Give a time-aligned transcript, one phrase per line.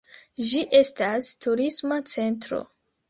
[0.51, 2.63] Ĝi estas turisma centro.